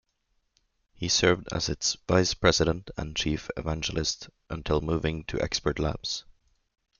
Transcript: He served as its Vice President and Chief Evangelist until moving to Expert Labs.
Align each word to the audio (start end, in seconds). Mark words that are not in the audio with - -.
He 0.95 1.09
served 1.09 1.47
as 1.53 1.69
its 1.69 1.95
Vice 2.07 2.33
President 2.33 2.89
and 2.97 3.15
Chief 3.15 3.51
Evangelist 3.55 4.31
until 4.49 4.81
moving 4.81 5.25
to 5.25 5.39
Expert 5.39 5.77
Labs. 5.77 6.23